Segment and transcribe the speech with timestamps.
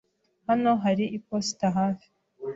[0.47, 2.07] Hano hari iposita hafi.